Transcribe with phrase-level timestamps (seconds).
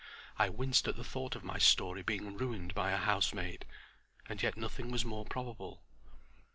[0.35, 3.65] I winced at the thought of my story being ruined by a housemaid.
[4.27, 5.83] And yet nothing was more probable.